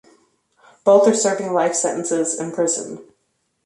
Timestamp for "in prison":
2.39-3.03